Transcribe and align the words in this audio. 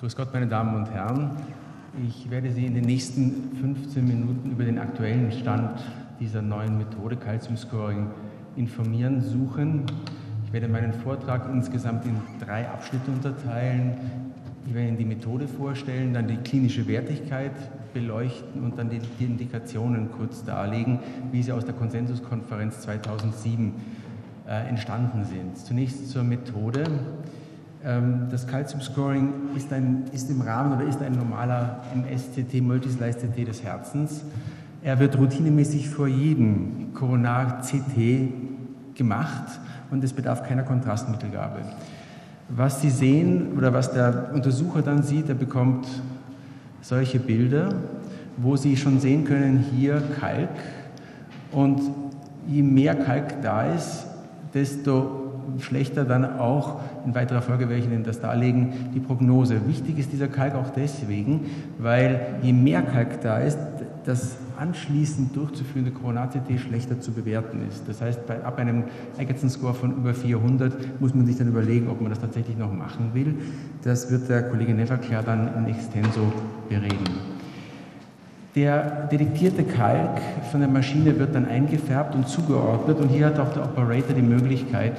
Grüß 0.00 0.14
Gott, 0.14 0.32
meine 0.32 0.46
Damen 0.46 0.76
und 0.76 0.92
Herren. 0.92 1.32
Ich 2.06 2.30
werde 2.30 2.52
Sie 2.52 2.64
in 2.64 2.74
den 2.74 2.84
nächsten 2.84 3.56
15 3.60 4.06
Minuten 4.06 4.52
über 4.52 4.62
den 4.62 4.78
aktuellen 4.78 5.32
Stand 5.32 5.80
dieser 6.20 6.40
neuen 6.40 6.78
Methode 6.78 7.16
Calcium 7.16 7.56
Scoring 7.56 8.06
informieren, 8.54 9.20
suchen. 9.20 9.86
Ich 10.46 10.52
werde 10.52 10.68
meinen 10.68 10.92
Vortrag 10.92 11.48
insgesamt 11.52 12.06
in 12.06 12.14
drei 12.38 12.68
Abschnitte 12.68 13.10
unterteilen. 13.10 13.94
Ich 14.68 14.72
werde 14.72 14.86
Ihnen 14.86 14.98
die 14.98 15.04
Methode 15.04 15.48
vorstellen, 15.48 16.14
dann 16.14 16.28
die 16.28 16.36
klinische 16.36 16.86
Wertigkeit 16.86 17.54
beleuchten 17.92 18.62
und 18.62 18.78
dann 18.78 18.90
die, 18.90 19.00
die 19.18 19.24
Indikationen 19.24 20.12
kurz 20.12 20.44
darlegen, 20.44 21.00
wie 21.32 21.42
sie 21.42 21.50
aus 21.50 21.64
der 21.64 21.74
Konsensuskonferenz 21.74 22.82
2007 22.82 23.74
äh, 24.46 24.68
entstanden 24.68 25.24
sind. 25.24 25.58
Zunächst 25.58 26.08
zur 26.08 26.22
Methode. 26.22 26.84
Ähm, 27.84 28.26
das 28.30 28.46
Calcium 28.46 28.80
Scoring 28.80 29.32
ist, 29.56 29.72
ein, 29.72 30.04
ist 30.12 30.30
im 30.30 30.40
Rahmen 30.40 30.72
oder 30.72 30.88
ist 30.88 31.00
ein 31.00 31.12
normaler 31.12 31.82
MS-CT, 31.94 32.60
Multislice-CT 32.60 33.46
des 33.46 33.62
Herzens. 33.62 34.22
Er 34.82 34.98
wird 34.98 35.16
routinemäßig 35.18 35.88
vor 35.88 36.08
jedem 36.08 36.92
Coronar-CT 36.94 38.94
gemacht 38.94 39.60
und 39.90 40.02
es 40.02 40.12
bedarf 40.12 40.42
keiner 40.42 40.64
Kontrastmittelgabe. 40.64 41.60
Was 42.48 42.80
Sie 42.80 42.90
sehen 42.90 43.52
oder 43.56 43.72
was 43.72 43.92
der 43.92 44.30
Untersucher 44.34 44.82
dann 44.82 45.02
sieht, 45.02 45.28
er 45.28 45.34
bekommt 45.34 45.86
solche 46.80 47.20
Bilder, 47.20 47.74
wo 48.36 48.56
Sie 48.56 48.76
schon 48.76 49.00
sehen 49.00 49.24
können, 49.24 49.58
hier 49.58 50.02
Kalk 50.18 50.48
und 51.52 51.80
je 52.46 52.62
mehr 52.62 52.94
Kalk 52.94 53.42
da 53.42 53.72
ist, 53.72 54.06
desto 54.54 55.27
schlechter 55.58 56.04
dann 56.04 56.38
auch, 56.38 56.80
in 57.04 57.14
weiterer 57.14 57.42
Folge 57.42 57.68
werde 57.68 57.82
ich 57.82 57.86
Ihnen 57.86 58.04
das 58.04 58.20
darlegen, 58.20 58.90
die 58.94 59.00
Prognose. 59.00 59.66
Wichtig 59.66 59.98
ist 59.98 60.12
dieser 60.12 60.28
Kalk 60.28 60.54
auch 60.54 60.70
deswegen, 60.70 61.46
weil 61.78 62.20
je 62.42 62.52
mehr 62.52 62.82
Kalk 62.82 63.20
da 63.20 63.38
ist, 63.38 63.58
das 64.04 64.36
anschließend 64.58 65.36
durchzuführende 65.36 65.92
Coronar-CT 65.92 66.58
schlechter 66.58 67.00
zu 67.00 67.12
bewerten 67.12 67.60
ist. 67.68 67.82
Das 67.86 68.00
heißt, 68.00 68.26
bei, 68.26 68.42
ab 68.42 68.58
einem 68.58 68.84
Egerton-Score 69.18 69.74
von 69.74 69.96
über 69.96 70.14
400 70.14 71.00
muss 71.00 71.14
man 71.14 71.26
sich 71.26 71.36
dann 71.36 71.48
überlegen, 71.48 71.88
ob 71.88 72.00
man 72.00 72.10
das 72.10 72.20
tatsächlich 72.20 72.56
noch 72.56 72.72
machen 72.72 73.10
will. 73.14 73.34
Das 73.84 74.10
wird 74.10 74.28
der 74.28 74.44
Kollege 74.44 74.74
Neverklar 74.74 75.22
dann 75.22 75.50
in 75.56 75.66
Extenso 75.66 76.32
bereden. 76.68 77.38
Der 78.56 79.06
detektierte 79.06 79.62
Kalk 79.62 80.20
von 80.50 80.60
der 80.60 80.68
Maschine 80.68 81.18
wird 81.18 81.34
dann 81.34 81.46
eingefärbt 81.46 82.14
und 82.14 82.28
zugeordnet 82.28 82.98
und 82.98 83.08
hier 83.08 83.26
hat 83.26 83.38
auch 83.38 83.52
der 83.52 83.62
Operator 83.62 84.16
die 84.16 84.22
Möglichkeit, 84.22 84.94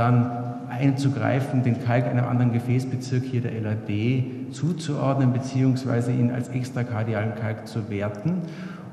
dann 0.00 0.30
einzugreifen, 0.70 1.62
den 1.62 1.84
Kalk 1.84 2.06
einem 2.06 2.24
anderen 2.24 2.52
Gefäßbezirk, 2.52 3.22
hier 3.24 3.42
der 3.42 3.52
LAD, 3.60 4.50
zuzuordnen 4.50 5.32
bzw. 5.32 6.12
ihn 6.12 6.30
als 6.30 6.48
extrakardialen 6.48 7.34
Kalk 7.34 7.68
zu 7.68 7.90
werten 7.90 8.42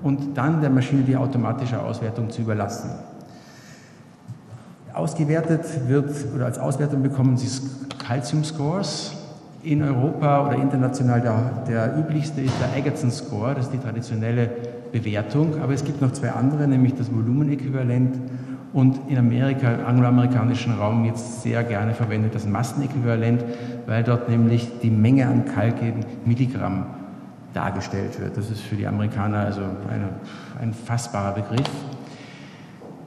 und 0.04 0.38
dann 0.38 0.60
der 0.60 0.70
Maschine 0.70 1.04
die 1.04 1.16
automatische 1.16 1.82
Auswertung 1.82 2.30
zu 2.30 2.42
überlassen. 2.42 2.90
Ausgewertet 4.94 5.88
wird 5.88 6.12
oder 6.36 6.46
als 6.46 6.60
Auswertung 6.60 7.04
bekommen 7.04 7.38
Sie 7.38 7.48
Calcium 8.06 8.44
Scores. 8.44 9.14
In 9.64 9.82
Europa 9.82 10.48
oder 10.48 10.56
international 10.56 11.22
der, 11.22 11.64
der 11.68 11.98
üblichste 11.98 12.42
ist 12.42 12.54
der 12.62 12.78
Egerton 12.78 13.12
Score, 13.12 13.56
das 13.56 13.66
ist 13.66 13.74
die 13.74 13.80
traditionelle 13.80 14.50
Bewertung, 14.92 15.62
aber 15.62 15.74
es 15.74 15.84
gibt 15.84 16.02
noch 16.02 16.12
zwei 16.12 16.32
andere, 16.32 16.68
nämlich 16.68 16.96
das 16.96 17.14
Volumenäquivalent 17.14 18.16
und 18.74 19.00
in 19.08 19.18
Amerika, 19.18 19.72
im 19.72 19.86
angloamerikanischen 19.86 20.74
Raum 20.74 21.06
jetzt 21.06 21.42
sehr 21.42 21.64
gerne 21.64 21.94
verwendet 21.94 22.36
das 22.36 22.46
Massenäquivalent, 22.46 23.44
weil 23.86 24.04
dort 24.04 24.30
nämlich 24.30 24.80
die 24.82 24.92
Menge 24.92 25.28
an 25.28 25.46
Kalk 25.46 25.82
in 25.82 26.06
Milligramm 26.26 26.88
dargestellt 27.54 28.20
wird. 28.20 28.38
Das 28.38 28.52
ist 28.52 28.62
für 28.62 28.76
die 28.76 28.86
Amerikaner 28.86 29.40
also 29.40 29.62
eine, 29.62 30.10
ein 30.62 30.74
fassbarer 30.74 31.34
Begriff. 31.34 31.70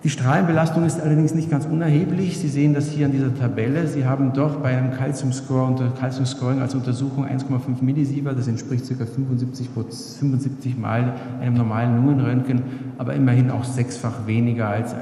Die 0.03 0.09
Strahlenbelastung 0.09 0.87
ist 0.87 0.99
allerdings 0.99 1.35
nicht 1.35 1.51
ganz 1.51 1.67
unerheblich. 1.67 2.39
Sie 2.39 2.49
sehen 2.49 2.73
das 2.73 2.89
hier 2.89 3.05
an 3.05 3.13
dieser 3.13 3.35
Tabelle. 3.35 3.87
Sie 3.87 4.07
haben 4.07 4.33
doch 4.33 4.57
bei 4.57 4.75
einem 4.75 4.93
Calcium-Score 4.93 5.67
unter 5.67 5.91
Calcium 5.91 6.25
Scoring 6.25 6.63
als 6.63 6.75
Untersuchung 6.75 7.27
1,5 7.27 7.83
Millisievert, 7.83 8.39
das 8.39 8.49
entspricht 8.49 8.89
ca. 8.89 9.05
75, 9.05 9.69
75 9.69 10.79
Mal 10.79 11.13
einem 11.43 11.55
normalen 11.55 11.97
Lungenröntgen, 11.97 12.63
aber 12.97 13.13
immerhin 13.13 13.51
auch 13.51 13.65
sechsfach 13.65 14.27
weniger 14.27 14.71
als 14.71 14.95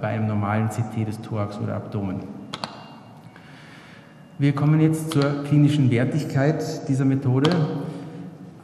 bei 0.00 0.08
einem 0.08 0.26
normalen 0.26 0.68
CT 0.68 1.06
des 1.06 1.20
Thorax 1.20 1.58
oder 1.58 1.76
Abdomen. 1.76 2.20
Wir 4.38 4.54
kommen 4.54 4.80
jetzt 4.80 5.12
zur 5.12 5.44
klinischen 5.44 5.90
Wertigkeit 5.90 6.88
dieser 6.88 7.04
Methode. 7.04 7.50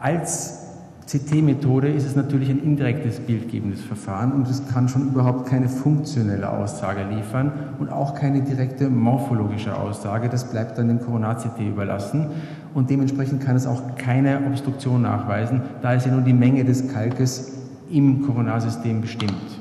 Als 0.00 0.60
CT-Methode 1.06 1.88
ist 1.88 2.06
es 2.06 2.16
natürlich 2.16 2.50
ein 2.50 2.62
indirektes 2.62 3.20
bildgebendes 3.20 3.80
Verfahren 3.80 4.32
und 4.32 4.48
es 4.48 4.66
kann 4.68 4.88
schon 4.88 5.08
überhaupt 5.08 5.48
keine 5.48 5.68
funktionelle 5.68 6.48
Aussage 6.48 7.02
liefern 7.12 7.52
und 7.80 7.90
auch 7.90 8.14
keine 8.14 8.42
direkte 8.42 8.88
morphologische 8.88 9.76
Aussage. 9.76 10.28
Das 10.28 10.50
bleibt 10.50 10.78
dann 10.78 10.88
dem 10.88 11.00
Coronar-CT 11.00 11.60
überlassen 11.68 12.28
und 12.74 12.90
dementsprechend 12.90 13.42
kann 13.42 13.56
es 13.56 13.66
auch 13.66 13.96
keine 13.96 14.40
Obstruktion 14.46 15.02
nachweisen, 15.02 15.62
da 15.82 15.94
es 15.94 16.04
ja 16.04 16.12
nur 16.12 16.22
die 16.22 16.32
Menge 16.32 16.64
des 16.64 16.92
Kalkes 16.92 17.58
im 17.90 18.24
Koronarsystem 18.24 19.00
bestimmt. 19.00 19.59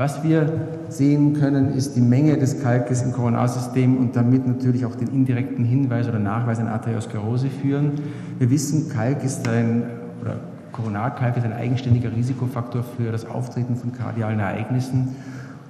Was 0.00 0.24
wir 0.24 0.50
sehen 0.88 1.34
können, 1.34 1.74
ist 1.74 1.94
die 1.94 2.00
Menge 2.00 2.38
des 2.38 2.62
Kalkes 2.62 3.02
im 3.02 3.12
Koronarsystem 3.12 3.98
und 3.98 4.16
damit 4.16 4.46
natürlich 4.46 4.86
auch 4.86 4.94
den 4.94 5.08
indirekten 5.08 5.62
Hinweis 5.62 6.08
oder 6.08 6.18
Nachweis 6.18 6.58
an 6.58 6.68
Arteriosklerose 6.68 7.50
führen. 7.50 8.00
Wir 8.38 8.48
wissen, 8.48 8.88
Kalk 8.88 9.22
ist 9.22 9.46
ein, 9.46 9.82
oder 10.22 10.36
Koronarkalk 10.72 11.36
ist 11.36 11.44
ein 11.44 11.52
eigenständiger 11.52 12.16
Risikofaktor 12.16 12.82
für 12.82 13.12
das 13.12 13.26
Auftreten 13.26 13.76
von 13.76 13.92
kardialen 13.92 14.40
Ereignissen 14.40 15.16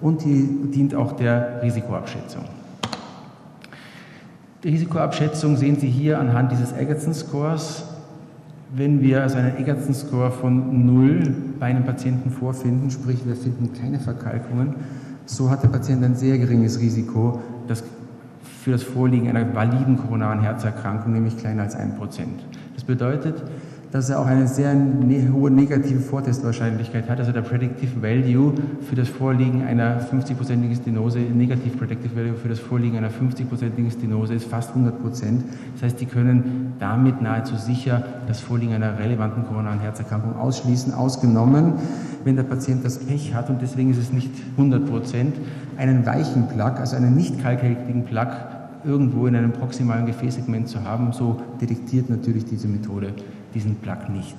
und 0.00 0.24
die 0.24 0.48
dient 0.72 0.94
auch 0.94 1.16
der 1.16 1.60
Risikoabschätzung. 1.64 2.44
Die 4.62 4.68
Risikoabschätzung 4.68 5.56
sehen 5.56 5.76
Sie 5.80 5.88
hier 5.88 6.20
anhand 6.20 6.52
dieses 6.52 6.72
Egerton-Scores. 6.72 7.82
Wenn 8.72 9.00
wir 9.00 9.22
also 9.22 9.36
einen 9.38 9.58
Egerton-Score 9.58 10.31
von 10.31 10.86
0 10.86 11.34
bei 11.58 11.66
einem 11.66 11.84
Patienten 11.84 12.31
vorfinden, 12.31 12.91
sprich 12.91 13.26
wir 13.26 13.34
finden 13.34 13.72
keine 13.72 13.98
Verkalkungen, 13.98 14.75
so 15.26 15.50
hat 15.50 15.62
der 15.64 15.69
Patient 15.69 16.04
ein 16.04 16.14
sehr 16.14 16.38
geringes 16.38 16.78
Risiko 16.80 17.41
das 17.66 17.82
für 18.62 18.72
das 18.72 18.82
Vorliegen 18.82 19.28
einer 19.28 19.54
validen 19.54 19.97
koronaren 19.97 20.41
Herzerkrankung, 20.41 21.12
nämlich 21.12 21.38
kleiner 21.38 21.62
als 21.62 21.76
1%. 21.76 21.88
Das 22.75 22.84
bedeutet, 22.84 23.42
dass 23.93 24.09
er 24.09 24.21
auch 24.21 24.27
eine 24.27 24.47
sehr 24.47 24.75
ne 24.75 25.33
hohe 25.33 25.51
negative 25.51 25.99
Vortestwahrscheinlichkeit 26.01 27.09
hat. 27.09 27.19
Also 27.19 27.33
der 27.33 27.41
Predictive 27.41 28.01
Value 28.01 28.55
für 28.89 28.95
das 28.95 29.09
Vorliegen 29.09 29.65
einer 29.65 30.01
50-prozentigen 30.01 30.77
Stenose, 30.77 31.19
Negative 31.19 31.77
Predictive 31.77 32.15
Value 32.15 32.34
für 32.34 32.49
das 32.49 32.61
Vorliegen 32.61 32.97
einer 32.97 33.11
50-prozentigen 33.11 33.91
Stenose 33.91 34.34
ist 34.34 34.47
fast 34.47 34.71
100 34.71 35.03
Prozent. 35.03 35.45
Das 35.75 35.83
heißt, 35.83 36.01
die 36.01 36.06
können 36.06 36.75
damit 36.78 37.21
nahezu 37.21 37.56
sicher 37.56 38.05
das 38.28 38.41
Vorliegen 38.41 38.75
einer 38.75 38.99
relevanten 38.99 39.45
koronaren 39.45 39.81
Herzerkrankung 39.81 40.37
ausschließen, 40.37 40.95
ausgenommen, 40.95 41.75
wenn 42.22 42.37
der 42.37 42.45
Patient 42.45 42.84
das 42.84 42.99
Pech 42.99 43.34
hat 43.34 43.51
und 43.51 43.61
deswegen 43.61 43.91
ist 43.91 43.99
es 43.99 44.12
nicht 44.12 44.31
100 44.57 44.87
Prozent, 44.87 45.34
einen 45.77 46.07
weichen 46.07 46.47
Plak, 46.49 46.78
also 46.78 46.95
einen 46.95 47.17
nicht 47.17 47.43
kalkhaltigen 47.43 48.05
Plak 48.05 48.61
irgendwo 48.84 49.27
in 49.27 49.34
einem 49.34 49.53
proximalen 49.53 50.07
Gefäßsegment 50.07 50.69
zu 50.69 50.84
haben, 50.84 51.12
so 51.12 51.41
detektiert 51.61 52.09
natürlich 52.09 52.45
diese 52.45 52.69
Methode 52.69 53.15
diesen 53.55 53.77
Plak 53.77 54.09
nicht. 54.11 54.37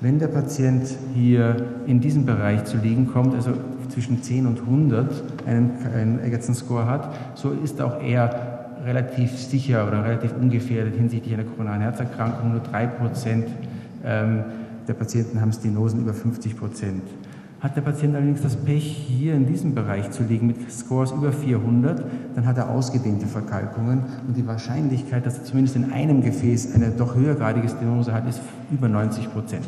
Wenn 0.00 0.18
der 0.18 0.28
Patient 0.28 0.86
hier 1.14 1.56
in 1.86 2.00
diesem 2.00 2.26
Bereich 2.26 2.64
zu 2.64 2.76
liegen 2.76 3.06
kommt, 3.06 3.34
also 3.34 3.52
zwischen 3.88 4.22
10 4.22 4.46
und 4.46 4.60
100 4.60 5.46
einen, 5.46 5.70
einen 5.94 6.22
Egerton-Score 6.22 6.86
hat, 6.86 7.14
so 7.34 7.52
ist 7.52 7.80
auch 7.80 8.02
er 8.02 8.56
relativ 8.84 9.36
sicher 9.38 9.86
oder 9.86 10.04
relativ 10.04 10.32
ungefährdet 10.38 10.96
hinsichtlich 10.96 11.34
einer 11.34 11.44
koronaren 11.44 11.80
Herzerkrankung. 11.80 12.52
Nur 12.52 12.60
3 12.60 12.86
Prozent 12.86 13.48
ähm, 14.04 14.44
der 14.86 14.94
Patienten 14.94 15.40
haben 15.40 15.52
Stenosen 15.52 16.00
über 16.00 16.14
50 16.14 16.56
Prozent. 16.56 17.02
Hat 17.60 17.74
der 17.74 17.80
Patient 17.80 18.14
allerdings 18.14 18.42
das 18.42 18.54
Pech, 18.54 18.84
hier 18.84 19.34
in 19.34 19.46
diesem 19.46 19.74
Bereich 19.74 20.10
zu 20.10 20.22
liegen 20.22 20.46
mit 20.46 20.70
Scores 20.70 21.12
über 21.12 21.32
400, 21.32 22.04
dann 22.34 22.46
hat 22.46 22.58
er 22.58 22.68
ausgedehnte 22.68 23.26
Verkalkungen 23.26 24.04
und 24.28 24.36
die 24.36 24.46
Wahrscheinlichkeit, 24.46 25.24
dass 25.24 25.38
er 25.38 25.44
zumindest 25.44 25.76
in 25.76 25.90
einem 25.90 26.22
Gefäß 26.22 26.74
eine 26.74 26.90
doch 26.90 27.14
höhergradige 27.14 27.68
Stenose 27.68 28.12
hat, 28.12 28.28
ist 28.28 28.40
über 28.70 28.88
90 28.88 29.32
Prozent. 29.32 29.66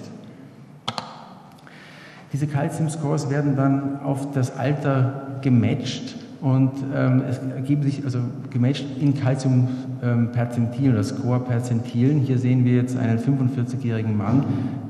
Diese 2.32 2.46
Calcium-Scores 2.46 3.30
werden 3.30 3.56
dann 3.56 4.00
auf 4.00 4.32
das 4.32 4.54
Alter 4.54 5.38
gematcht 5.40 6.16
und 6.42 6.72
ähm, 6.94 7.22
es 7.28 7.38
ergeben 7.38 7.82
sich 7.82 8.04
also 8.04 8.20
gematcht 8.50 8.84
in 9.00 9.14
Calcium 9.14 9.68
ähm, 10.02 10.30
Perzentilen 10.32 10.92
oder 10.92 11.02
Score-Perzentilen. 11.02 12.20
Hier 12.20 12.38
sehen 12.38 12.64
wir 12.64 12.74
jetzt 12.74 12.96
einen 12.96 13.18
45-jährigen 13.18 14.16
Mann, 14.16 14.44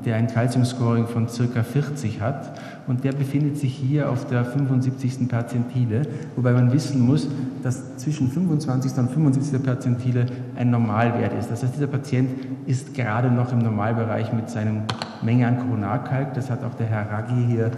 der 0.05 0.15
ein 0.15 0.27
Calcium-Scoring 0.27 1.07
von 1.07 1.27
ca. 1.27 1.63
40 1.63 2.21
hat 2.21 2.59
und 2.87 3.03
der 3.03 3.11
befindet 3.11 3.57
sich 3.57 3.73
hier 3.73 4.09
auf 4.09 4.27
der 4.27 4.45
75. 4.45 5.27
Perzentile, 5.27 6.01
wobei 6.35 6.53
man 6.53 6.71
wissen 6.71 7.01
muss, 7.05 7.27
dass 7.63 7.97
zwischen 7.97 8.29
25. 8.29 8.97
und 8.97 9.11
75. 9.11 9.63
Perzentile 9.63 10.25
ein 10.55 10.69
Normalwert 10.69 11.33
ist. 11.37 11.51
Das 11.51 11.63
heißt, 11.63 11.75
dieser 11.75 11.87
Patient 11.87 12.29
ist 12.65 12.93
gerade 12.93 13.31
noch 13.31 13.51
im 13.51 13.59
Normalbereich 13.59 14.33
mit 14.33 14.49
seiner 14.49 14.83
Menge 15.21 15.47
an 15.47 15.59
Koronarkalk. 15.59 16.33
Das 16.33 16.49
hat 16.49 16.63
auch 16.63 16.75
der 16.75 16.87
Herr 16.87 17.11
Raggi 17.11 17.45
hier 17.47 17.71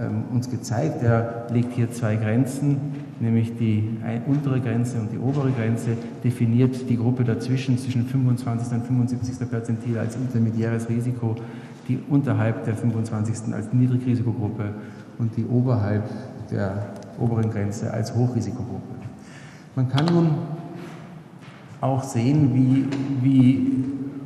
ähm, 0.00 0.24
uns 0.32 0.50
gezeigt. 0.50 1.02
Er 1.02 1.46
legt 1.52 1.72
hier 1.72 1.90
zwei 1.90 2.16
Grenzen, 2.16 2.78
nämlich 3.20 3.56
die 3.56 3.88
untere 4.26 4.60
Grenze 4.60 4.98
und 4.98 5.12
die 5.12 5.18
obere 5.18 5.50
Grenze, 5.50 5.90
definiert 6.22 6.88
die 6.88 6.96
Gruppe 6.96 7.24
dazwischen, 7.24 7.78
zwischen 7.78 8.06
25. 8.06 8.72
und 8.72 8.86
75. 8.86 9.48
Perzentil 9.48 9.98
als 9.98 10.16
intermediäres 10.16 10.88
Risiko, 10.88 11.36
die 11.88 11.98
unterhalb 12.08 12.64
der 12.64 12.76
25. 12.76 13.54
als 13.54 13.72
Niedrigrisikogruppe 13.72 14.74
und 15.18 15.36
die 15.36 15.44
oberhalb 15.46 16.04
der 16.50 16.86
oberen 17.18 17.50
Grenze 17.50 17.92
als 17.92 18.14
Hochrisikogruppe. 18.14 18.94
Man 19.74 19.88
kann 19.88 20.06
nun 20.06 20.30
auch 21.80 22.02
sehen, 22.02 22.54
wie, 22.54 22.86
wie 23.22 23.72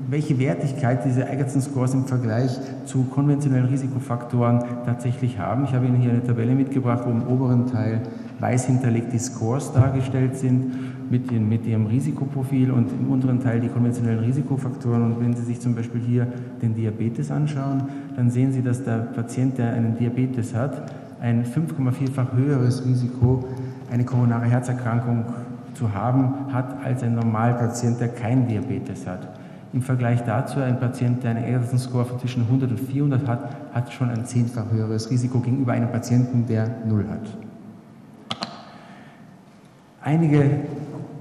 welche 0.09 0.39
Wertigkeit 0.39 1.05
diese 1.05 1.29
Egerton-Scores 1.29 1.94
im 1.94 2.05
Vergleich 2.05 2.50
zu 2.85 3.05
konventionellen 3.05 3.67
Risikofaktoren 3.67 4.62
tatsächlich 4.85 5.39
haben. 5.39 5.65
Ich 5.65 5.73
habe 5.73 5.87
Ihnen 5.87 5.97
hier 5.97 6.11
eine 6.11 6.23
Tabelle 6.23 6.55
mitgebracht, 6.55 7.05
wo 7.06 7.11
im 7.11 7.27
oberen 7.27 7.67
Teil 7.67 8.03
weiß 8.43 8.67
hinterlegt 8.67 9.12
die 9.12 9.21
Scores 9.21 9.73
dargestellt 9.73 10.37
sind 10.37 11.11
mit, 11.11 11.31
den, 11.31 11.49
mit 11.49 11.65
ihrem 11.65 11.87
Risikoprofil 11.87 12.73
und 12.73 12.91
im 12.91 13.11
unteren 13.11 13.41
Teil 13.41 13.61
die 13.61 13.69
konventionellen 13.69 14.19
Risikofaktoren. 14.19 15.03
Und 15.03 15.21
wenn 15.21 15.35
Sie 15.35 15.44
sich 15.44 15.61
zum 15.61 15.77
Beispiel 15.77 16.00
hier 16.00 16.27
den 16.61 16.75
Diabetes 16.75 17.31
anschauen, 17.31 17.85
dann 18.17 18.31
sehen 18.31 18.53
Sie, 18.53 18.61
dass 18.61 18.83
der 18.83 18.99
Patient, 18.99 19.59
der 19.59 19.73
einen 19.73 19.97
Diabetes 19.97 20.55
hat, 20.55 20.91
ein 21.21 21.44
5,4-fach 21.44 22.33
höheres 22.33 22.85
Risiko, 22.85 23.44
eine 23.93 24.05
koronare 24.05 24.47
Herzerkrankung 24.47 25.25
zu 25.75 25.94
haben, 25.94 26.53
hat 26.53 26.85
als 26.85 27.05
ein 27.05 27.15
Normalpatient, 27.15 28.00
der 28.00 28.09
kein 28.09 28.49
Diabetes 28.49 29.06
hat. 29.06 29.29
Im 29.73 29.83
Vergleich 29.83 30.23
dazu, 30.25 30.59
ein 30.59 30.81
Patient, 30.81 31.23
der 31.23 31.31
einen 31.31 31.44
Anderson-Score 31.44 32.05
von 32.05 32.19
zwischen 32.19 32.43
100 32.43 32.73
und 32.73 32.81
400 32.81 33.27
hat, 33.29 33.56
hat 33.73 33.93
schon 33.93 34.11
ein 34.11 34.25
zehnfach 34.27 34.71
höheres 34.73 35.11
Risiko 35.11 35.39
gegenüber 35.39 35.73
einem 35.73 35.91
Patienten, 35.93 36.47
der 36.47 36.69
null 36.87 37.06
hat. 37.09 37.42
Einige, 40.02 40.43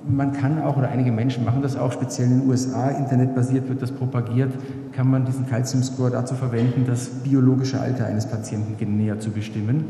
man 0.07 0.33
kann 0.33 0.61
auch, 0.61 0.77
oder 0.77 0.89
einige 0.89 1.11
Menschen 1.11 1.45
machen 1.45 1.61
das 1.61 1.77
auch, 1.77 1.91
speziell 1.91 2.27
in 2.27 2.39
den 2.41 2.49
USA, 2.49 2.89
internetbasiert 2.89 3.69
wird 3.69 3.81
das 3.81 3.91
propagiert, 3.91 4.51
kann 4.91 5.09
man 5.09 5.25
diesen 5.25 5.47
Calcium-Score 5.47 6.09
dazu 6.09 6.33
verwenden, 6.35 6.85
das 6.87 7.07
biologische 7.07 7.79
Alter 7.79 8.07
eines 8.07 8.25
Patienten 8.25 8.97
näher 8.97 9.19
zu 9.19 9.29
bestimmen. 9.29 9.85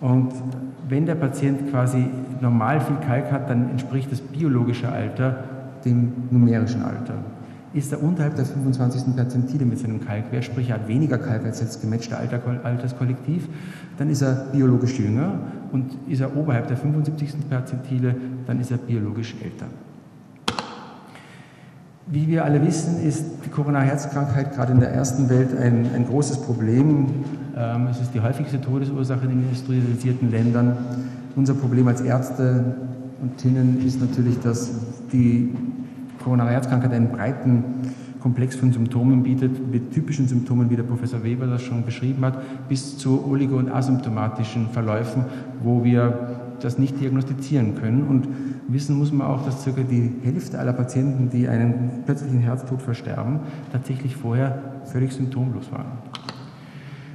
Und 0.00 0.32
wenn 0.88 1.06
der 1.06 1.16
Patient 1.16 1.70
quasi 1.70 2.06
normal 2.40 2.80
viel 2.80 2.96
Kalk 3.06 3.32
hat, 3.32 3.50
dann 3.50 3.70
entspricht 3.70 4.10
das 4.12 4.20
biologische 4.20 4.88
Alter 4.88 5.44
dem 5.84 6.12
numerischen 6.30 6.82
Alter 6.82 7.14
ist 7.72 7.92
er 7.92 8.02
unterhalb 8.02 8.34
der 8.34 8.44
25. 8.44 9.14
Perzentile 9.14 9.64
mit 9.64 9.78
seinem 9.78 10.04
Kalkwert, 10.04 10.44
sprich 10.44 10.70
er 10.70 10.76
hat 10.76 10.88
weniger 10.88 11.18
Kalk 11.18 11.44
als 11.44 11.60
das 11.60 11.80
gematchte 11.80 12.16
Alterskollektiv, 12.16 13.48
dann 13.96 14.10
ist 14.10 14.22
er 14.22 14.46
biologisch 14.52 14.98
jünger 14.98 15.38
und 15.72 15.92
ist 16.08 16.20
er 16.20 16.36
oberhalb 16.36 16.68
der 16.68 16.76
75. 16.76 17.48
Perzentile, 17.48 18.14
dann 18.46 18.60
ist 18.60 18.70
er 18.70 18.78
biologisch 18.78 19.34
älter. 19.42 19.66
Wie 22.06 22.26
wir 22.26 22.44
alle 22.44 22.66
wissen, 22.66 23.00
ist 23.04 23.24
die 23.44 23.50
Corona-Herzkrankheit 23.50 24.54
gerade 24.54 24.72
in 24.72 24.80
der 24.80 24.90
ersten 24.92 25.28
Welt 25.28 25.56
ein, 25.56 25.86
ein 25.94 26.06
großes 26.06 26.42
Problem. 26.42 27.06
Ähm, 27.56 27.86
es 27.88 28.00
ist 28.00 28.12
die 28.12 28.20
häufigste 28.20 28.60
Todesursache 28.60 29.24
in 29.26 29.30
den 29.30 29.42
industrialisierten 29.42 30.30
Ländern. 30.30 30.76
Unser 31.36 31.54
Problem 31.54 31.86
als 31.86 32.00
Ärzte 32.00 32.74
und 33.22 33.38
Tinnen 33.38 33.86
ist 33.86 34.00
natürlich, 34.00 34.40
dass 34.40 34.72
die 35.12 35.54
koronare 36.24 36.50
Herzkrankheit 36.50 36.92
einen 36.92 37.10
breiten 37.10 37.64
Komplex 38.20 38.56
von 38.56 38.72
Symptomen 38.72 39.22
bietet, 39.22 39.70
mit 39.70 39.92
typischen 39.92 40.28
Symptomen, 40.28 40.70
wie 40.70 40.76
der 40.76 40.82
Professor 40.82 41.24
Weber 41.24 41.46
das 41.46 41.62
schon 41.62 41.84
beschrieben 41.84 42.24
hat, 42.24 42.38
bis 42.68 42.98
zu 42.98 43.24
oligo- 43.26 43.56
und 43.56 43.70
asymptomatischen 43.70 44.68
Verläufen, 44.68 45.24
wo 45.62 45.82
wir 45.84 46.40
das 46.60 46.78
nicht 46.78 47.00
diagnostizieren 47.00 47.74
können. 47.76 48.04
Und 48.04 48.28
wissen 48.68 48.98
muss 48.98 49.12
man 49.12 49.26
auch, 49.26 49.44
dass 49.44 49.62
circa 49.62 49.82
die 49.82 50.12
Hälfte 50.22 50.58
aller 50.58 50.72
Patienten, 50.72 51.30
die 51.30 51.48
einen 51.48 52.02
plötzlichen 52.04 52.40
Herztod 52.40 52.82
versterben, 52.82 53.40
tatsächlich 53.72 54.16
vorher 54.16 54.82
völlig 54.84 55.12
symptomlos 55.12 55.72
waren. 55.72 55.92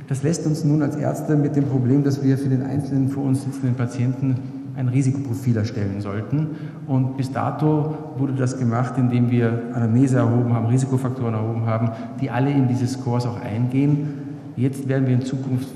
Das 0.08 0.22
lässt 0.22 0.46
uns 0.46 0.64
nun 0.64 0.82
als 0.84 0.96
Ärzte 0.96 1.36
mit 1.36 1.56
dem 1.56 1.66
Problem, 1.66 2.04
dass 2.04 2.24
wir 2.24 2.38
für 2.38 2.50
den 2.50 2.64
einzelnen 2.64 3.10
vor 3.10 3.24
uns 3.24 3.44
sitzenden 3.44 3.76
Patienten 3.76 4.36
ein 4.78 4.88
Risikoprofil 4.88 5.58
erstellen 5.58 6.02
sollten. 6.02 6.50
Und 6.88 7.18
bis 7.18 7.32
dato 7.32 7.98
wurde 8.18 8.34
das 8.34 8.58
gemacht, 8.58 8.94
indem 8.98 9.32
wir 9.32 9.64
Anamnese 9.74 10.18
erhoben 10.18 10.54
haben, 10.54 10.68
Risikofaktoren 10.68 11.34
erhoben 11.34 11.66
haben, 11.66 11.92
die 12.22 12.30
alle 12.30 12.52
in 12.52 12.68
diese 12.68 12.88
Scores 12.88 13.26
auch 13.26 13.42
eingehen. 13.42 14.14
Jetzt 14.56 14.88
werden 14.88 15.08
wir 15.08 15.14
in 15.14 15.22
Zukunft 15.22 15.70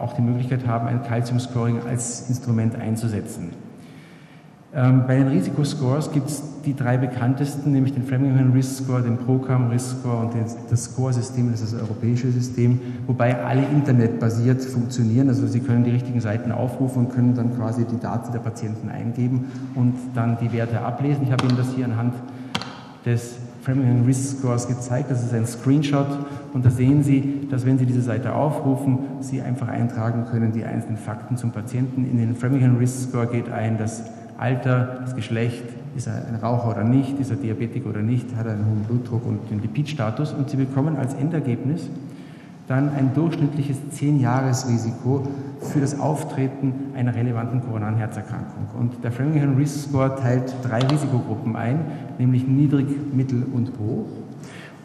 auch 0.00 0.12
die 0.14 0.22
Möglichkeit 0.22 0.66
haben, 0.66 0.86
ein 0.86 1.02
Calcium-Scoring 1.02 1.80
als 1.88 2.28
Instrument 2.28 2.76
einzusetzen. 2.76 3.50
Ähm, 4.74 5.04
bei 5.06 5.16
den 5.16 5.28
Risikoscores 5.28 6.10
gibt 6.10 6.28
es 6.28 6.53
die 6.64 6.74
drei 6.74 6.96
bekanntesten, 6.96 7.72
nämlich 7.72 7.94
den 7.94 8.04
Framingham 8.04 8.52
Risk 8.52 8.84
Score, 8.84 9.02
den 9.02 9.18
Procam 9.18 9.68
Risk 9.70 9.98
Score 9.98 10.18
und 10.18 10.32
das 10.70 10.84
Score-System, 10.84 11.50
das 11.50 11.60
ist 11.60 11.74
das 11.74 11.80
europäische 11.80 12.30
System, 12.30 12.80
wobei 13.06 13.42
alle 13.42 13.62
internetbasiert 13.72 14.62
funktionieren. 14.62 15.28
Also 15.28 15.46
Sie 15.46 15.60
können 15.60 15.84
die 15.84 15.90
richtigen 15.90 16.20
Seiten 16.20 16.52
aufrufen 16.52 17.06
und 17.06 17.12
können 17.12 17.34
dann 17.34 17.56
quasi 17.56 17.84
die 17.84 17.98
Daten 17.98 18.32
der 18.32 18.40
Patienten 18.40 18.88
eingeben 18.88 19.46
und 19.74 19.94
dann 20.14 20.38
die 20.40 20.52
Werte 20.52 20.80
ablesen. 20.80 21.22
Ich 21.24 21.32
habe 21.32 21.46
Ihnen 21.46 21.56
das 21.56 21.72
hier 21.74 21.84
anhand 21.84 22.14
des 23.04 23.36
Framingham 23.62 24.04
Risk 24.04 24.38
Scores 24.38 24.68
gezeigt. 24.68 25.10
Das 25.10 25.22
ist 25.22 25.32
ein 25.32 25.46
Screenshot 25.46 26.06
und 26.52 26.64
da 26.64 26.70
sehen 26.70 27.02
Sie, 27.02 27.46
dass 27.50 27.64
wenn 27.64 27.78
Sie 27.78 27.86
diese 27.86 28.02
Seite 28.02 28.34
aufrufen, 28.34 28.98
Sie 29.20 29.40
einfach 29.40 29.68
eintragen 29.68 30.26
können 30.30 30.52
die 30.52 30.64
einzelnen 30.64 30.98
Fakten 30.98 31.36
zum 31.36 31.50
Patienten. 31.50 32.08
In 32.10 32.18
den 32.18 32.34
Framingham 32.34 32.76
Risk 32.76 33.08
Score 33.08 33.26
geht 33.26 33.50
ein, 33.50 33.78
dass 33.78 34.02
Alter, 34.38 34.98
das 35.00 35.14
Geschlecht, 35.14 35.64
ist 35.96 36.06
er 36.06 36.26
ein 36.26 36.36
Raucher 36.42 36.70
oder 36.70 36.84
nicht, 36.84 37.18
ist 37.20 37.30
er 37.30 37.36
Diabetiker 37.36 37.90
oder 37.90 38.02
nicht, 38.02 38.34
hat 38.36 38.46
er 38.46 38.52
einen 38.52 38.66
hohen 38.66 38.82
Blutdruck 38.82 39.26
und 39.26 39.50
den 39.50 39.62
Lipidstatus 39.62 40.32
und 40.32 40.50
Sie 40.50 40.56
bekommen 40.56 40.96
als 40.96 41.14
Endergebnis 41.14 41.88
dann 42.66 42.88
ein 42.94 43.12
durchschnittliches 43.14 43.76
10-Jahres-Risiko 43.94 45.28
für 45.60 45.80
das 45.80 46.00
Auftreten 46.00 46.72
einer 46.96 47.14
relevanten 47.14 47.60
koronaren 47.60 47.96
Herzerkrankung. 47.96 48.68
Und 48.78 49.04
der 49.04 49.12
Framingham 49.12 49.56
Risk 49.56 49.88
Score 49.90 50.16
teilt 50.16 50.54
drei 50.62 50.80
Risikogruppen 50.80 51.56
ein, 51.56 51.80
nämlich 52.18 52.46
niedrig, 52.48 52.86
mittel 53.12 53.44
und 53.52 53.72
hoch 53.78 54.06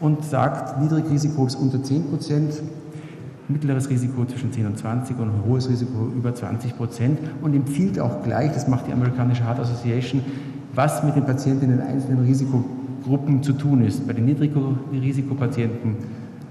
und 0.00 0.24
sagt, 0.24 0.80
Niedrigrisiko 0.80 1.46
ist 1.46 1.56
unter 1.56 1.82
10 1.82 2.08
Prozent, 2.08 2.62
mittleres 3.52 3.90
Risiko 3.90 4.24
zwischen 4.24 4.52
10 4.52 4.66
und 4.66 4.78
20 4.78 5.18
und 5.18 5.28
ein 5.28 5.44
hohes 5.46 5.68
Risiko 5.68 6.08
über 6.16 6.34
20 6.34 6.76
Prozent 6.76 7.18
und 7.42 7.54
empfiehlt 7.54 7.98
auch 7.98 8.22
gleich, 8.22 8.52
das 8.52 8.68
macht 8.68 8.86
die 8.86 8.92
amerikanische 8.92 9.44
Heart 9.44 9.60
Association, 9.60 10.22
was 10.74 11.02
mit 11.02 11.16
den 11.16 11.24
Patienten 11.24 11.64
in 11.64 11.70
den 11.70 11.80
einzelnen 11.80 12.24
Risikogruppen 12.24 13.42
zu 13.42 13.52
tun 13.52 13.84
ist. 13.84 14.06
Bei 14.06 14.12
den 14.12 14.26
Niedrigrisikopatienten 14.26 15.96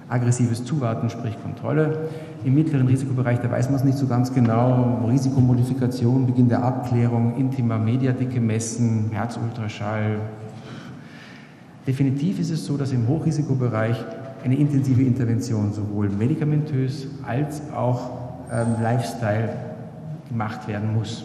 aggressives 0.09 0.65
Zuwarten, 0.65 1.09
sprich 1.09 1.41
Kontrolle. 1.41 2.09
Im 2.43 2.55
mittleren 2.55 2.87
Risikobereich, 2.87 3.39
da 3.39 3.51
weiß 3.51 3.69
man 3.69 3.75
es 3.75 3.83
nicht 3.83 3.97
so 3.97 4.07
ganz 4.07 4.33
genau, 4.33 5.05
Risikomodifikation, 5.07 6.25
Beginn 6.25 6.49
der 6.49 6.63
Abklärung, 6.63 7.37
Intima 7.37 7.77
Mediadicke 7.77 8.41
messen, 8.41 9.11
Herzultraschall. 9.11 10.19
Definitiv 11.85 12.39
ist 12.39 12.49
es 12.49 12.65
so, 12.65 12.77
dass 12.77 12.91
im 12.91 13.07
Hochrisikobereich 13.07 13.97
eine 14.43 14.55
intensive 14.55 15.01
Intervention 15.01 15.73
sowohl 15.73 16.09
medikamentös 16.09 17.07
als 17.25 17.61
auch 17.75 18.11
ähm, 18.51 18.81
Lifestyle 18.81 19.49
gemacht 20.29 20.67
werden 20.67 20.93
muss. 20.93 21.23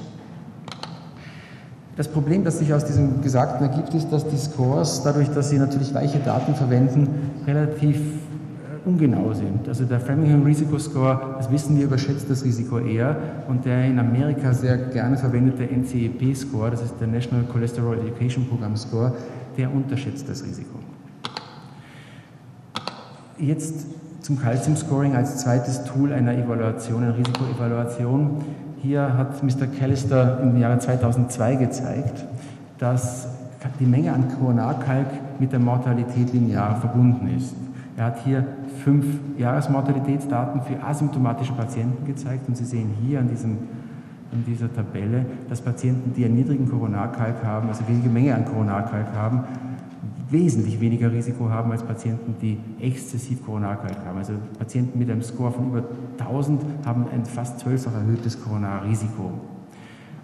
Das 1.97 2.09
Problem, 2.09 2.43
das 2.43 2.59
sich 2.59 2.75
aus 2.75 2.85
diesem 2.85 3.23
Gesagten 3.23 3.65
ergibt, 3.65 3.95
ist, 3.95 4.11
dass 4.11 4.27
die 4.27 4.37
Scores, 4.37 5.03
dadurch, 5.05 5.29
dass 5.29 5.51
sie 5.51 5.59
natürlich 5.59 5.95
weiche 5.95 6.19
Daten 6.19 6.55
verwenden, 6.55 7.09
relativ 7.47 7.97
äh, 7.97 8.89
ungenau 8.89 9.33
sind. 9.33 9.69
Also 9.69 9.85
der 9.85 10.01
Framingham 10.01 10.43
Risikoscore, 10.43 11.37
das 11.39 11.53
wissen 11.53 11.79
wir, 11.79 11.85
überschätzt 11.85 12.29
das 12.29 12.45
Risiko 12.45 12.79
eher 12.79 13.17
und 13.49 13.65
der 13.65 13.85
in 13.85 14.01
Amerika 14.01 14.53
sehr 14.53 14.77
gerne 14.77 15.17
verwendete 15.17 15.63
NCEP-Score, 15.63 16.73
das 16.73 16.83
ist 16.83 16.95
der 17.01 17.07
National 17.07 17.45
Cholesterol 17.45 17.99
Education 17.99 18.45
Program 18.49 18.77
Score, 18.77 19.13
der 19.57 19.73
unterschätzt 19.73 20.29
das 20.29 20.43
Risiko. 20.43 20.81
Jetzt 23.39 23.87
zum 24.21 24.39
Calcium-Scoring 24.41 25.17
als 25.17 25.39
zweites 25.39 25.83
Tool 25.85 26.13
einer 26.13 26.35
Evaluation, 26.35 27.03
einer 27.03 27.17
Risikoevaluation. 27.17 28.45
Hier 28.81 29.17
hat 29.17 29.43
Mr. 29.43 29.67
Callister 29.67 30.41
im 30.41 30.57
Jahre 30.59 30.79
2002 30.79 31.57
gezeigt, 31.57 32.25
dass 32.79 33.27
die 33.81 33.87
Menge 33.87 34.13
an 34.13 34.29
Koronarkalk 34.29 35.07
mit 35.41 35.51
der 35.51 35.59
Mortalität 35.59 36.33
linear 36.33 36.77
verbunden 36.77 37.35
ist. 37.37 37.55
Er 37.97 38.05
hat 38.05 38.25
hier 38.25 38.47
fünf 38.85 39.05
Jahresmortalitätsdaten 39.37 40.63
für 40.63 40.83
asymptomatische 40.85 41.55
Patienten 41.55 42.07
gezeigt 42.07 42.49
und 42.49 42.57
Sie 42.57 42.65
sehen 42.65 42.91
hier 43.03 43.19
an, 43.19 43.29
diesem, 43.29 43.59
an 44.33 44.45
dieser 44.47 44.73
Tabelle, 44.73 45.27
dass 45.49 45.61
Patienten, 45.61 46.13
die 46.15 46.25
einen 46.25 46.37
niedrigen 46.37 46.69
Koronarkalk 46.69 47.45
haben, 47.45 47.69
also 47.69 47.83
wenige 47.89 48.09
Menge 48.09 48.35
an 48.35 48.45
Koronarkalk 48.45 49.07
haben, 49.17 49.45
wesentlich 50.35 50.81
weniger 50.81 51.13
Risiko 51.13 51.49
haben 51.49 51.71
als 51.71 51.83
Patienten, 51.83 52.35
die 52.43 52.59
exzessiv 52.81 53.45
Koronarkalk 53.45 54.05
haben. 54.05 54.19
Also 54.19 54.33
Patienten 54.59 54.99
mit 54.99 55.09
einem 55.09 55.23
Score 55.23 55.53
von 55.53 55.69
über 55.69 55.85
1000 56.19 56.61
haben 56.85 57.07
ein 57.15 57.25
fast 57.25 57.61
zwölffach 57.61 57.95
erhöhtes 57.95 58.43
Koronarrisiko. 58.43 59.31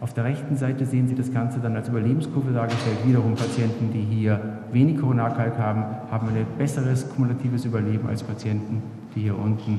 Auf 0.00 0.12
der 0.12 0.24
rechten 0.24 0.56
Seite 0.56 0.84
sehen 0.84 1.06
Sie 1.06 1.14
das 1.14 1.32
Ganze 1.32 1.60
dann 1.60 1.76
als 1.76 1.88
Überlebenskurve 1.88 2.52
dargestellt. 2.52 2.96
Wiederum 3.06 3.34
Patienten, 3.34 3.92
die 3.92 4.00
hier 4.00 4.40
wenig 4.72 4.98
Koronarkalk 4.98 5.58
haben, 5.58 5.84
haben 6.10 6.28
ein 6.28 6.46
besseres 6.58 7.08
kumulatives 7.08 7.64
Überleben 7.64 8.08
als 8.08 8.22
Patienten, 8.22 8.82
die 9.14 9.20
hier 9.20 9.38
unten 9.38 9.78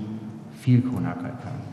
viel 0.60 0.82
Koronarkalk 0.82 1.34
haben. 1.44 1.72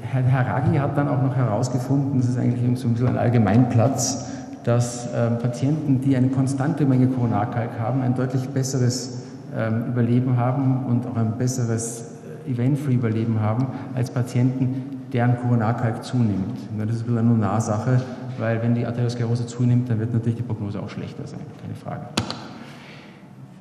Herr 0.00 0.30
Haragi 0.30 0.76
hat 0.76 0.96
dann 0.96 1.08
auch 1.08 1.22
noch 1.22 1.34
herausgefunden, 1.34 2.20
das 2.20 2.28
ist 2.28 2.38
eigentlich 2.38 2.78
so 2.78 2.86
ein 2.86 2.92
bisschen 2.92 3.08
ein 3.08 3.18
Allgemeinplatz, 3.18 4.30
dass 4.64 5.08
ähm, 5.14 5.38
Patienten, 5.38 6.00
die 6.00 6.16
eine 6.16 6.28
konstante 6.28 6.84
Menge 6.84 7.06
Koronarkalk 7.06 7.78
haben, 7.78 8.02
ein 8.02 8.14
deutlich 8.14 8.48
besseres 8.48 9.22
ähm, 9.56 9.86
Überleben 9.88 10.36
haben 10.36 10.86
und 10.86 11.06
auch 11.06 11.16
ein 11.16 11.38
besseres 11.38 12.12
äh, 12.46 12.52
Event-Free-Überleben 12.52 13.40
haben 13.40 13.68
als 13.94 14.10
Patienten, 14.10 15.02
deren 15.12 15.38
Koronarkalk 15.38 16.04
zunimmt. 16.04 16.58
Das 16.78 16.96
ist 16.96 17.02
bisschen 17.02 17.18
eine 17.18 17.28
Nunarsache, 17.28 18.00
weil 18.38 18.62
wenn 18.62 18.74
die 18.74 18.86
Arteriosklerose 18.86 19.46
zunimmt, 19.46 19.88
dann 19.90 19.98
wird 19.98 20.12
natürlich 20.12 20.36
die 20.36 20.42
Prognose 20.42 20.80
auch 20.80 20.88
schlechter 20.88 21.26
sein, 21.26 21.40
keine 21.60 21.74
Frage. 21.74 22.06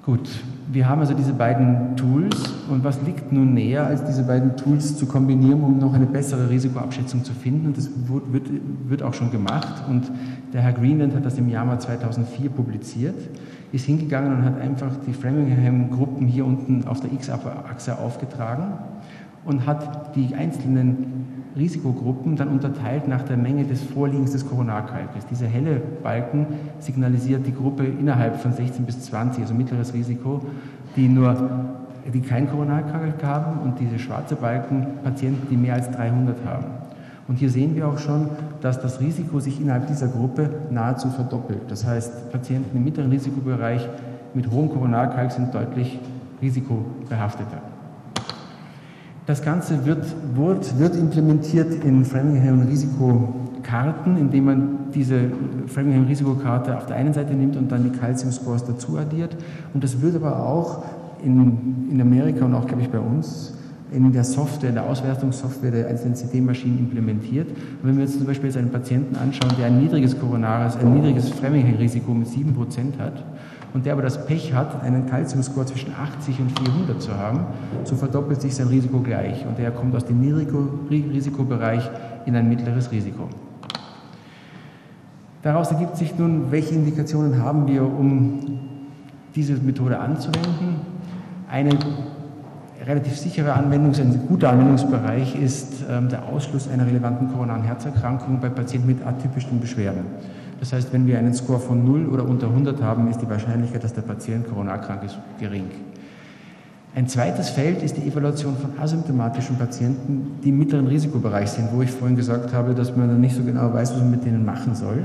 Gut, 0.09 0.27
wir 0.71 0.89
haben 0.89 1.01
also 1.01 1.13
diese 1.13 1.33
beiden 1.33 1.95
Tools. 1.95 2.35
Und 2.67 2.83
was 2.83 2.99
liegt 3.03 3.31
nun 3.31 3.53
näher, 3.53 3.85
als 3.85 4.03
diese 4.03 4.23
beiden 4.23 4.57
Tools 4.57 4.97
zu 4.97 5.05
kombinieren, 5.05 5.61
um 5.61 5.77
noch 5.77 5.93
eine 5.93 6.07
bessere 6.07 6.49
Risikoabschätzung 6.49 7.23
zu 7.23 7.31
finden? 7.31 7.67
Und 7.67 7.77
das 7.77 7.91
wird, 8.07 8.49
wird 8.87 9.03
auch 9.03 9.13
schon 9.13 9.29
gemacht. 9.29 9.83
Und 9.87 10.09
der 10.51 10.61
Herr 10.61 10.73
Greenland 10.73 11.13
hat 11.13 11.27
das 11.27 11.37
im 11.37 11.47
Januar 11.47 11.77
2004 11.77 12.49
publiziert, 12.49 13.13
ist 13.71 13.85
hingegangen 13.85 14.33
und 14.33 14.45
hat 14.45 14.59
einfach 14.59 14.93
die 15.05 15.13
Framingham-Gruppen 15.13 16.25
hier 16.25 16.43
unten 16.43 16.87
auf 16.87 17.01
der 17.01 17.13
X-Achse 17.13 17.99
aufgetragen 17.99 18.79
und 19.45 19.67
hat 19.67 20.15
die 20.15 20.33
einzelnen 20.33 21.18
Risikogruppen 21.59 22.35
dann 22.35 22.47
unterteilt 22.47 23.07
nach 23.07 23.21
der 23.23 23.37
Menge 23.37 23.65
des 23.65 23.83
Vorliegens 23.83 24.31
des 24.31 24.49
Koronarkalkes. 24.49 25.25
Dieser 25.27 25.47
helle 25.47 25.81
Balken 26.01 26.47
signalisiert 26.79 27.45
die 27.45 27.53
Gruppe 27.53 27.83
innerhalb 27.85 28.41
von 28.41 28.53
16 28.53 28.85
bis 28.85 29.01
20, 29.01 29.43
also 29.43 29.53
mittleres 29.53 29.93
Risiko, 29.93 30.41
die 30.95 31.07
nur 31.07 31.35
die 32.11 32.21
kein 32.21 32.49
Koronarkalk 32.49 33.23
haben 33.23 33.59
und 33.59 33.79
diese 33.79 33.99
schwarze 33.99 34.35
Balken 34.35 34.87
Patienten, 35.03 35.47
die 35.49 35.57
mehr 35.57 35.75
als 35.75 35.91
300 35.91 36.37
haben. 36.45 36.65
Und 37.27 37.35
hier 37.35 37.51
sehen 37.51 37.75
wir 37.75 37.87
auch 37.87 37.99
schon, 37.99 38.29
dass 38.61 38.81
das 38.81 38.99
Risiko 38.99 39.39
sich 39.39 39.61
innerhalb 39.61 39.85
dieser 39.85 40.07
Gruppe 40.07 40.49
nahezu 40.71 41.09
verdoppelt. 41.09 41.61
Das 41.67 41.85
heißt, 41.85 42.31
Patienten 42.31 42.75
im 42.75 42.83
mittleren 42.83 43.11
Risikobereich 43.11 43.87
mit 44.33 44.49
hohem 44.49 44.69
Koronarkalk 44.69 45.31
sind 45.31 45.53
deutlich 45.53 45.99
risikobehafteter. 46.41 47.61
Das 49.29 49.43
Ganze 49.43 49.85
wird, 49.85 50.07
wird, 50.33 50.79
wird 50.79 50.95
implementiert 50.95 51.83
in 51.83 52.03
Framingham 52.03 52.63
Risikokarten, 52.63 54.17
indem 54.17 54.45
man 54.45 54.77
diese 54.91 55.19
Framingham 55.67 56.07
Risikokarte 56.07 56.75
auf 56.75 56.87
der 56.87 56.95
einen 56.95 57.13
Seite 57.13 57.35
nimmt 57.35 57.55
und 57.55 57.71
dann 57.71 57.83
die 57.83 57.95
Calcium 57.95 58.31
Scores 58.31 58.65
dazu 58.65 58.97
addiert. 58.97 59.37
Und 59.75 59.83
das 59.83 60.01
wird 60.01 60.15
aber 60.15 60.43
auch 60.47 60.83
in, 61.23 61.89
in 61.91 62.01
Amerika 62.01 62.43
und 62.43 62.55
auch, 62.55 62.65
glaube 62.65 62.81
ich, 62.81 62.89
bei 62.89 62.97
uns 62.97 63.53
in 63.91 64.11
der 64.11 64.23
Software, 64.23 64.69
in 64.69 64.75
der 64.75 64.89
Auswertungssoftware 64.89 65.69
der 65.69 65.87
einzelnen 65.89 66.15
CD-Maschinen 66.15 66.79
implementiert. 66.79 67.49
Und 67.49 67.87
wenn 67.87 67.97
wir 67.97 68.05
jetzt 68.05 68.17
zum 68.17 68.25
Beispiel 68.25 68.47
jetzt 68.47 68.57
einen 68.57 68.71
Patienten 68.71 69.15
anschauen, 69.15 69.51
der 69.59 69.67
ein 69.67 69.79
niedriges 69.79 70.19
Koronares, 70.19 70.75
ein 70.75 70.91
niedriges 70.91 71.29
Framingham-Risiko 71.29 72.15
mit 72.15 72.29
7% 72.29 72.97
hat 72.97 73.23
und 73.73 73.85
der 73.85 73.93
aber 73.93 74.01
das 74.01 74.25
Pech 74.25 74.53
hat, 74.53 74.81
einen 74.83 75.05
Calcium-Score 75.07 75.65
zwischen 75.65 75.93
80 75.93 76.39
und 76.39 76.59
400 76.59 77.01
zu 77.01 77.15
haben, 77.15 77.45
so 77.83 77.95
verdoppelt 77.95 78.41
sich 78.41 78.55
sein 78.55 78.67
Risiko 78.67 78.99
gleich 78.99 79.45
und 79.45 79.59
er 79.59 79.71
kommt 79.71 79.95
aus 79.95 80.05
dem 80.05 80.21
Risikobereich 80.89 81.89
in 82.25 82.35
ein 82.35 82.49
mittleres 82.49 82.91
Risiko. 82.91 83.27
Daraus 85.41 85.71
ergibt 85.71 85.95
sich 85.95 86.17
nun, 86.17 86.51
welche 86.51 86.75
Indikationen 86.75 87.41
haben 87.41 87.67
wir, 87.67 87.83
um 87.83 88.59
diese 89.35 89.53
Methode 89.53 89.97
anzuwenden. 89.97 90.81
Eine 91.49 91.71
relativ 92.85 93.17
sichere 93.17 93.53
Anwendungs-, 93.53 94.01
ein 94.01 94.27
guter 94.27 94.49
Anwendungsbereich 94.49 95.39
ist 95.41 95.85
ähm, 95.89 96.09
der 96.09 96.25
Ausschluss 96.25 96.67
einer 96.67 96.85
relevanten 96.85 97.31
koronaren 97.31 97.63
Herzerkrankung 97.63 98.39
bei 98.41 98.49
Patienten 98.49 98.87
mit 98.87 99.05
atypischen 99.05 99.59
Beschwerden. 99.61 100.05
Das 100.59 100.73
heißt, 100.73 100.91
wenn 100.91 101.07
wir 101.07 101.17
einen 101.17 101.33
Score 101.33 101.59
von 101.59 101.85
0 101.85 102.07
oder 102.07 102.25
unter 102.27 102.47
100 102.47 102.81
haben, 102.81 103.09
ist 103.09 103.21
die 103.21 103.29
Wahrscheinlichkeit, 103.29 103.83
dass 103.83 103.93
der 103.93 104.01
Patient 104.01 104.47
koronarkrank 104.47 105.03
ist, 105.03 105.17
gering. 105.39 105.65
Ein 106.95 107.07
zweites 107.07 107.49
Feld 107.49 107.83
ist 107.83 107.97
die 107.97 108.07
Evaluation 108.07 108.57
von 108.57 108.71
asymptomatischen 108.79 109.57
Patienten, 109.57 110.39
die 110.43 110.49
im 110.49 110.57
mittleren 110.57 110.87
Risikobereich 110.87 111.49
sind, 111.49 111.69
wo 111.71 111.81
ich 111.81 111.91
vorhin 111.91 112.17
gesagt 112.17 112.51
habe, 112.51 112.73
dass 112.73 112.95
man 112.95 113.07
dann 113.07 113.21
nicht 113.21 113.35
so 113.35 113.43
genau 113.43 113.73
weiß, 113.73 113.91
was 113.93 113.99
man 113.99 114.11
mit 114.11 114.25
denen 114.25 114.43
machen 114.43 114.75
soll. 114.75 115.03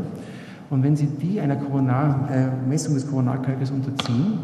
Und 0.70 0.82
wenn 0.82 0.96
Sie 0.96 1.06
die 1.06 1.40
einer 1.40 1.56
Koronar, 1.56 2.28
äh, 2.32 2.68
Messung 2.68 2.94
des 2.94 3.06
Koronarkalkes 3.06 3.70
unterziehen 3.70 4.38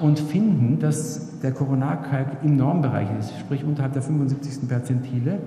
und 0.00 0.20
finden, 0.20 0.78
dass 0.78 1.40
der 1.40 1.52
Koronarkalk 1.52 2.28
im 2.44 2.56
Normbereich 2.56 3.08
ist, 3.18 3.32
sprich 3.40 3.64
unterhalb 3.64 3.92
der 3.92 4.02
75. 4.02 4.68
Perzentile, 4.68 5.38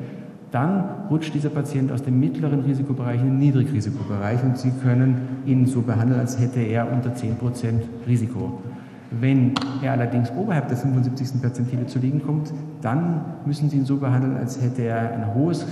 dann 0.54 1.08
rutscht 1.10 1.34
dieser 1.34 1.50
Patient 1.50 1.92
aus 1.92 2.04
dem 2.04 2.20
mittleren 2.20 2.60
Risikobereich 2.60 3.20
in 3.20 3.28
den 3.28 3.38
Niedrigrisikobereich 3.40 4.44
und 4.44 4.56
Sie 4.56 4.72
können 4.84 5.42
ihn 5.48 5.66
so 5.66 5.82
behandeln, 5.82 6.20
als 6.20 6.40
hätte 6.40 6.60
er 6.60 6.92
unter 6.92 7.10
10% 7.10 7.82
Risiko. 8.06 8.62
Wenn 9.10 9.54
er 9.82 9.94
allerdings 9.94 10.32
oberhalb 10.32 10.68
der 10.68 10.78
75. 10.78 11.42
Perzentile 11.42 11.88
zu 11.88 11.98
liegen 11.98 12.24
kommt, 12.24 12.54
dann 12.82 13.22
müssen 13.46 13.68
Sie 13.72 13.78
ihn 13.78 13.86
so 13.86 13.98
behandeln, 13.98 14.38
als 14.38 14.62
hätte 14.62 14.84
er 14.84 15.14
ein 15.14 15.34
hohes 15.34 15.66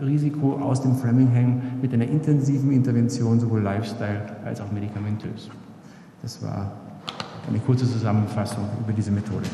Risiko 0.00 0.54
aus 0.60 0.82
dem 0.82 0.94
Framingham 0.94 1.60
mit 1.82 1.92
einer 1.92 2.06
intensiven 2.06 2.70
Intervention, 2.70 3.40
sowohl 3.40 3.60
Lifestyle 3.60 4.22
als 4.44 4.60
auch 4.60 4.70
medikamentös. 4.70 5.50
Das 6.22 6.40
war 6.44 6.70
eine 7.48 7.58
kurze 7.58 7.90
Zusammenfassung 7.90 8.64
über 8.84 8.92
diese 8.92 9.10
Methode. 9.10 9.46